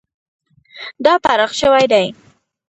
دا 1.05 1.13
پراخ 1.23 1.51
شوی 1.59 1.85
دی. 1.91 2.05